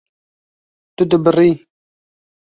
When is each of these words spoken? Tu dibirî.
Tu 0.95 1.03
dibirî. 1.11 1.51